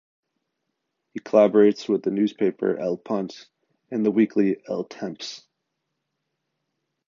[1.13, 3.45] He collaborates with the newspaper “El Punt”
[3.91, 5.43] and the weekly “El Temps”.